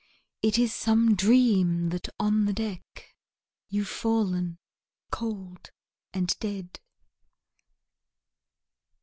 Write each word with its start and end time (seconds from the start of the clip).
It 0.41 0.57
is 0.57 0.73
some 0.73 1.15
dream 1.15 1.89
that 1.89 2.09
on 2.19 2.45
the 2.45 2.53
deck, 2.53 3.13
You've 3.69 3.87
fallen 3.87 4.57
cold 5.11 5.69
and 6.11 6.35
dead. 6.39 6.79